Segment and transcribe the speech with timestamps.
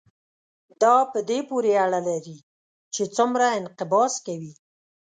[0.81, 2.37] دا په دې پورې اړه لري
[2.93, 4.53] چې څومره انقباض کوي.